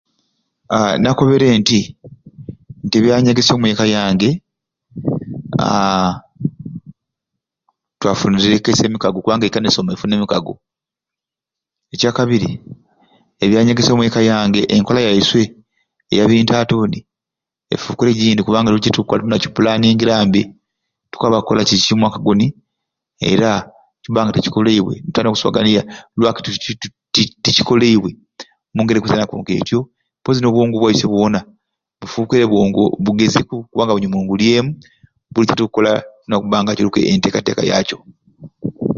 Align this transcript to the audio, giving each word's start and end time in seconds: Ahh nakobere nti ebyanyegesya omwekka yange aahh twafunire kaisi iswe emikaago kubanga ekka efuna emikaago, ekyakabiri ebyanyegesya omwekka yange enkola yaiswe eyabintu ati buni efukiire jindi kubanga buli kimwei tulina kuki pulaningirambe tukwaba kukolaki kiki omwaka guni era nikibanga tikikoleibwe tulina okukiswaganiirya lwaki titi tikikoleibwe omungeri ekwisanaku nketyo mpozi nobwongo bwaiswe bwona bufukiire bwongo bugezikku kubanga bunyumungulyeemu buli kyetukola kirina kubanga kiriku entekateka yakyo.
Ahh 0.73 0.93
nakobere 1.03 1.47
nti 1.59 1.79
ebyanyegesya 2.95 3.53
omwekka 3.55 3.85
yange 3.95 4.29
aahh 5.65 6.15
twafunire 7.99 8.55
kaisi 8.63 8.77
iswe 8.83 8.87
emikaago 8.89 9.19
kubanga 9.23 9.45
ekka 9.47 9.59
efuna 9.93 10.13
emikaago, 10.17 10.53
ekyakabiri 11.93 12.49
ebyanyegesya 13.43 13.91
omwekka 13.95 14.21
yange 14.31 14.61
enkola 14.75 14.99
yaiswe 15.07 15.41
eyabintu 16.11 16.51
ati 16.55 16.73
buni 16.79 16.99
efukiire 17.73 18.11
jindi 18.19 18.41
kubanga 18.45 18.69
buli 18.71 18.83
kimwei 18.85 19.07
tulina 19.19 19.35
kuki 19.37 19.49
pulaningirambe 19.55 20.41
tukwaba 21.11 21.37
kukolaki 21.43 21.75
kiki 21.77 21.93
omwaka 21.95 22.19
guni 22.25 22.45
era 23.31 23.51
nikibanga 23.61 24.31
tikikoleibwe 24.35 24.93
tulina 25.11 25.27
okukiswaganiirya 25.29 25.83
lwaki 26.17 26.39
titi 26.43 27.23
tikikoleibwe 27.43 28.11
omungeri 28.71 28.97
ekwisanaku 28.97 29.35
nketyo 29.41 29.79
mpozi 30.21 30.39
nobwongo 30.41 30.75
bwaiswe 30.81 31.07
bwona 31.13 31.39
bufukiire 31.99 32.45
bwongo 32.51 32.83
bugezikku 33.05 33.55
kubanga 33.71 33.93
bunyumungulyeemu 33.95 34.71
buli 35.31 35.45
kyetukola 35.47 35.91
kirina 35.93 36.41
kubanga 36.43 36.71
kiriku 36.77 36.99
entekateka 37.11 37.61
yakyo. 37.71 37.97